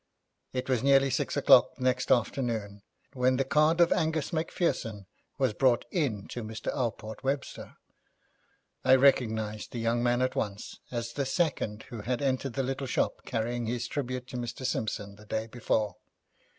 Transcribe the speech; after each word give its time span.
It 0.51 0.67
was 0.67 0.81
nearly 0.81 1.11
six 1.11 1.37
o'clock 1.37 1.79
next 1.79 2.11
afternoon 2.11 2.81
when 3.13 3.37
the 3.37 3.43
card 3.43 3.79
of 3.79 3.93
Angus 3.93 4.33
Macpherson 4.33 5.05
was 5.37 5.53
brought 5.53 5.85
in 5.91 6.27
to 6.29 6.41
Mr. 6.43 6.73
Alport 6.73 7.21
Webster. 7.23 7.75
I 8.83 8.95
recognised 8.95 9.71
the 9.71 9.77
young 9.79 10.01
man 10.01 10.23
at 10.23 10.35
once 10.35 10.79
as 10.89 11.13
the 11.13 11.27
second 11.27 11.83
who 11.89 12.01
had 12.01 12.19
entered 12.19 12.53
the 12.53 12.63
little 12.63 12.87
shop 12.87 13.17
carrying 13.27 13.67
his 13.67 13.87
tribute 13.87 14.25
to 14.29 14.37
Mr. 14.37 14.65
Simpson 14.65 15.17
the 15.17 15.25
day 15.27 15.45
before. 15.45 15.97